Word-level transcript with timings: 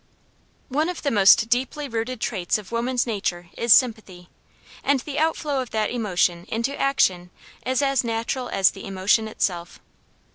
One 0.69 0.89
of 0.89 1.03
the 1.03 1.11
most 1.11 1.47
deeply 1.47 1.87
rooted 1.87 2.19
traits 2.19 2.57
of 2.57 2.71
woman's 2.71 3.05
nature 3.05 3.49
is 3.55 3.71
sympathy, 3.71 4.29
and 4.83 4.99
the 5.01 5.19
outflow 5.19 5.59
of 5.61 5.69
that 5.69 5.91
emotion 5.91 6.45
into 6.47 6.75
action 6.75 7.29
is 7.67 7.83
as 7.83 8.03
natural 8.03 8.49
as 8.49 8.71
the 8.71 8.83
emotion 8.87 9.27
itself. 9.27 9.79